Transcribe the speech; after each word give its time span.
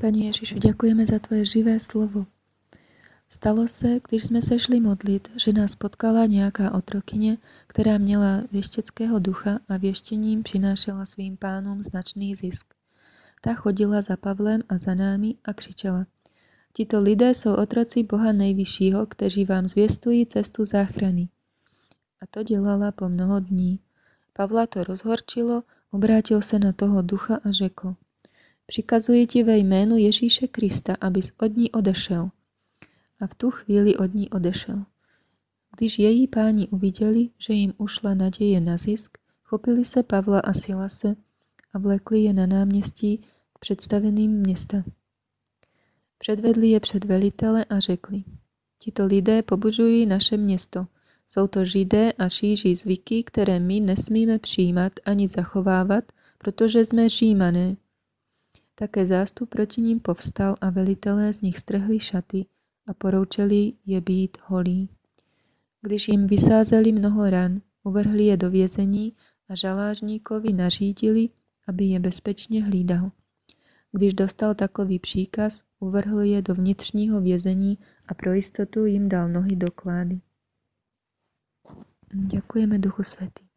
Pani 0.00 0.26
Ježišu, 0.26 0.58
děkujeme 0.58 1.06
za 1.06 1.18
Tvoje 1.18 1.44
živé 1.44 1.80
slovo. 1.80 2.26
Stalo 3.28 3.68
se, 3.68 4.00
když 4.08 4.24
jsme 4.24 4.42
se 4.42 4.58
šli 4.58 4.80
modlit, 4.80 5.28
že 5.36 5.52
nás 5.52 5.74
potkala 5.74 6.26
nějaká 6.26 6.74
otrokyně, 6.74 7.38
která 7.66 7.98
měla 7.98 8.42
věšteckého 8.52 9.18
ducha 9.18 9.58
a 9.68 9.76
věštěním 9.76 10.42
přinášela 10.42 11.06
svým 11.06 11.36
pánům 11.36 11.82
značný 11.84 12.34
zisk. 12.34 12.74
Ta 13.42 13.54
chodila 13.54 14.02
za 14.02 14.16
Pavlem 14.16 14.62
a 14.68 14.78
za 14.78 14.94
námi 14.94 15.34
a 15.44 15.52
křičela. 15.52 16.06
Tito 16.72 16.98
lidé 16.98 17.34
jsou 17.34 17.54
otroci 17.54 18.02
Boha 18.02 18.32
nejvyššího, 18.32 19.06
kteří 19.06 19.44
vám 19.44 19.68
zvěstují 19.68 20.26
cestu 20.26 20.64
záchrany. 20.64 21.28
A 22.22 22.26
to 22.30 22.42
dělala 22.42 22.92
po 22.92 23.08
mnoho 23.08 23.40
dní. 23.40 23.80
Pavla 24.32 24.66
to 24.66 24.84
rozhorčilo, 24.84 25.62
obrátil 25.90 26.42
se 26.42 26.58
na 26.58 26.72
toho 26.72 27.02
ducha 27.02 27.40
a 27.44 27.50
řekl. 27.50 27.94
Přikazuji 28.70 29.26
ti 29.26 29.42
ve 29.42 29.58
jménu 29.58 29.96
Ježíše 29.96 30.46
Krista, 30.46 30.96
abys 31.00 31.32
od 31.38 31.56
ní 31.56 31.72
odešel. 31.72 32.30
A 33.20 33.26
v 33.26 33.34
tu 33.34 33.50
chvíli 33.50 33.96
od 33.96 34.14
ní 34.14 34.30
odešel. 34.30 34.84
Když 35.76 35.98
její 35.98 36.28
páni 36.28 36.68
uviděli, 36.68 37.28
že 37.38 37.52
jim 37.54 37.72
ušla 37.78 38.14
naděje 38.14 38.60
na 38.60 38.76
zisk, 38.76 39.18
chopili 39.42 39.84
se 39.84 40.02
Pavla 40.02 40.40
a 40.40 40.52
Silase 40.52 41.16
a 41.72 41.78
vlekli 41.78 42.20
je 42.20 42.32
na 42.32 42.46
náměstí 42.46 43.18
k 43.52 43.58
představeným 43.58 44.32
města. 44.32 44.84
Předvedli 46.18 46.68
je 46.68 46.80
před 46.80 47.04
velitele 47.04 47.64
a 47.64 47.78
řekli, 47.78 48.24
tito 48.78 49.06
lidé 49.06 49.42
pobužují 49.42 50.06
naše 50.06 50.36
město. 50.36 50.86
Jsou 51.26 51.46
to 51.46 51.64
židé 51.64 52.12
a 52.12 52.28
šíří 52.28 52.76
zvyky, 52.76 53.22
které 53.24 53.60
my 53.60 53.80
nesmíme 53.80 54.38
přijímat 54.38 54.92
ani 55.04 55.28
zachovávat, 55.28 56.04
protože 56.38 56.84
jsme 56.84 57.08
římané. 57.08 57.76
Také 58.78 59.06
zástup 59.06 59.48
proti 59.48 59.80
ním 59.80 60.00
povstal 60.00 60.56
a 60.60 60.70
velitelé 60.70 61.32
z 61.32 61.40
nich 61.40 61.58
strhli 61.58 62.00
šaty 62.00 62.46
a 62.86 62.94
poroučeli 62.94 63.72
je 63.86 64.00
být 64.00 64.38
holí. 64.44 64.88
Když 65.82 66.08
jim 66.08 66.26
vysázeli 66.26 66.92
mnoho 66.92 67.30
ran, 67.30 67.60
uvrhli 67.82 68.24
je 68.24 68.36
do 68.36 68.50
vězení 68.50 69.12
a 69.48 69.54
žalážníkovi 69.54 70.52
nařídili, 70.52 71.28
aby 71.66 71.84
je 71.84 72.00
bezpečně 72.00 72.64
hlídal. 72.64 73.10
Když 73.92 74.14
dostal 74.14 74.54
takový 74.54 74.98
příkaz, 74.98 75.62
uvrhl 75.80 76.20
je 76.20 76.42
do 76.42 76.54
vnitřního 76.54 77.20
vězení 77.20 77.78
a 78.08 78.14
pro 78.14 78.32
jistotu 78.32 78.84
jim 78.84 79.08
dal 79.08 79.28
nohy 79.28 79.56
do 79.56 79.70
klády. 79.70 80.20
Děkujeme 82.14 82.78
Duchu 82.78 83.02
Svatý. 83.02 83.47